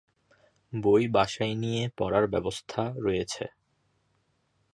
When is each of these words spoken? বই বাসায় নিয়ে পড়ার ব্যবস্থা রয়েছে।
বই 0.73 1.03
বাসায় 1.07 1.55
নিয়ে 1.55 1.83
পড়ার 1.97 2.25
ব্যবস্থা 2.27 2.81
রয়েছে। 2.97 3.43